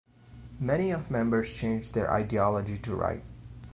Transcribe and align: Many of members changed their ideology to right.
Many 0.59 0.89
of 0.89 1.11
members 1.11 1.53
changed 1.53 1.93
their 1.93 2.09
ideology 2.11 2.79
to 2.79 2.95
right. 2.95 3.23